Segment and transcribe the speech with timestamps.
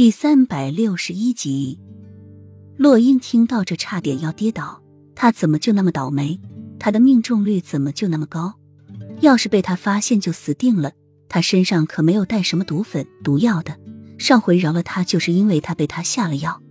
[0.00, 1.78] 第三百六十一集，
[2.78, 4.82] 洛英听到这差点要跌倒。
[5.14, 6.40] 他怎么就那么倒霉？
[6.78, 8.54] 他的命中率怎么就那么高？
[9.20, 10.92] 要是被他发现就死定了。
[11.28, 13.78] 他身上可没有带什么毒粉、毒药的。
[14.18, 16.62] 上回饶了他，就是因为他被他下了药。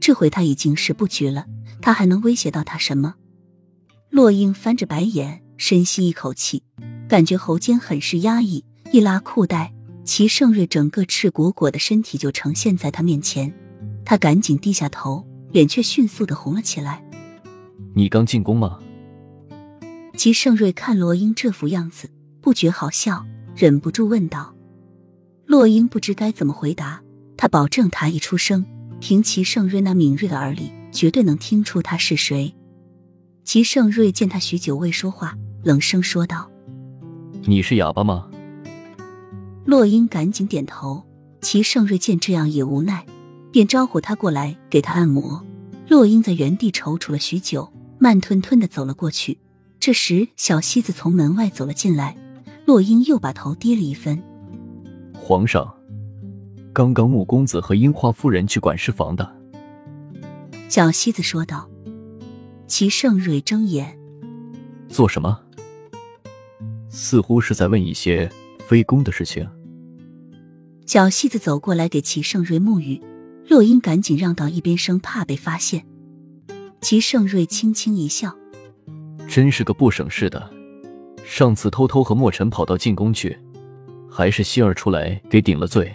[0.00, 1.44] 这回他已经是不举了，
[1.82, 3.16] 他还能威胁到他什么？
[4.08, 6.62] 洛英翻着白眼，深吸一口气，
[7.06, 8.64] 感觉喉间很是压抑。
[8.92, 9.74] 一拉裤带。
[10.08, 13.52] 齐盛瑞整个赤果果的身体就呈现在他面前，
[14.06, 17.04] 他赶紧低下头，脸却迅速的红了起来。
[17.94, 18.78] 你刚进宫吗？
[20.16, 22.08] 齐盛瑞看罗英这副样子，
[22.40, 24.54] 不觉好笑，忍不住问道。
[25.44, 27.02] 洛英不知该怎么回答，
[27.36, 28.64] 他保证他一出声，
[29.00, 32.54] 凭齐盛瑞那敏锐的耳力，绝对能听出他是谁。
[33.44, 36.50] 齐盛瑞见他许久未说话，冷声说道
[37.44, 38.26] ：“你是哑巴吗？”
[39.68, 41.04] 洛英赶紧点头，
[41.42, 43.04] 齐盛瑞见这样也无奈，
[43.52, 45.44] 便招呼他过来给他按摩。
[45.88, 49.38] 洛英在原地踌躇了许久，慢吞吞的走了过去。
[49.78, 52.16] 这时，小西子从门外走了进来，
[52.64, 54.18] 洛英又把头低了一分。
[55.12, 55.70] 皇上，
[56.72, 59.30] 刚刚穆公子和樱花夫人去管事房的。
[60.70, 61.68] 小西子说道。
[62.66, 63.98] 齐盛瑞睁眼，
[64.88, 65.38] 做什么？
[66.88, 68.30] 似乎是在问一些
[68.66, 69.46] 非公的事情。
[70.88, 72.98] 小戏子走过来给齐盛瑞沐浴，
[73.46, 75.84] 洛英赶紧让到一边，生怕被发现。
[76.80, 78.34] 齐盛瑞轻轻一笑
[79.28, 80.50] ：“真是个不省事的，
[81.26, 83.38] 上次偷偷和墨尘跑到进宫去，
[84.10, 85.94] 还是希儿出来给顶了罪。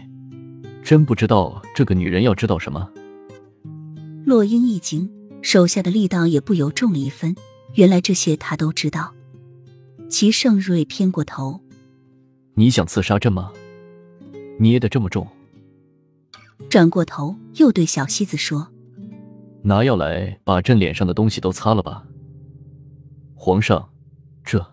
[0.83, 2.87] 真不知道这个女人要知道什么。”
[4.23, 5.09] 洛英一惊，
[5.41, 7.35] 手下的力道也不由重了一分。
[7.73, 9.11] 原来这些他都知道。
[10.07, 11.61] 齐盛瑞偏过头
[12.53, 13.51] ：“你想刺杀朕吗？”
[14.59, 15.27] 捏得这么重，
[16.69, 18.69] 转过头又对小西子说
[19.63, 22.05] ：“拿药来，把朕脸上的东西都擦了吧。”
[23.35, 23.89] 皇上，
[24.43, 24.65] 这……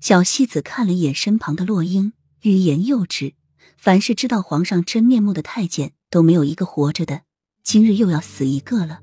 [0.00, 3.34] 小西子看了一眼身旁的洛英，欲言又止。
[3.78, 7.22] 凡是知道皇上真面目的太监，都没有一个活着的。
[7.62, 9.00] 今日又要死一个了。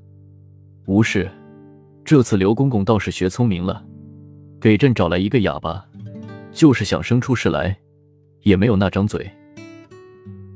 [0.86, 1.30] 无事，
[2.04, 3.84] 这次刘公公倒是学聪明了，
[4.60, 5.84] 给朕找来一个哑巴，
[6.52, 7.76] 就是想生出事来。
[8.42, 9.30] 也没有那张嘴。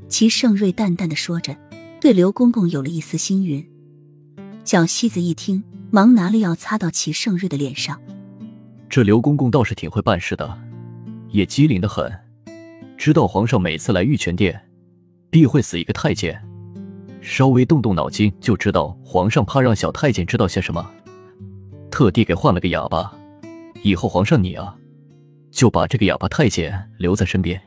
[0.08, 1.56] 齐盛瑞淡淡的说着，
[2.00, 3.66] 对刘公公有了一丝心云。
[4.64, 8.00] 小西子一听，忙拿了药擦到齐盛瑞的脸上。
[8.88, 10.56] 这刘公公倒是挺会办事的，
[11.30, 12.12] 也机灵的很，
[12.96, 14.60] 知道皇上每次来玉泉殿，
[15.28, 16.40] 必会死一个太监，
[17.20, 20.88] 稍微动动脑筋就知道皇上怕让小太监知道些什么，
[21.90, 23.12] 特地给换了个哑巴。
[23.82, 24.76] 以后皇上你啊，
[25.50, 27.60] 就把这个哑巴太监留在身边。